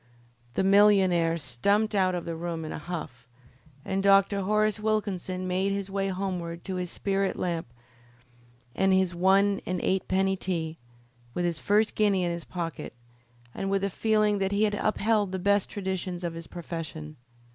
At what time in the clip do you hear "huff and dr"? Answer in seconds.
2.79-4.41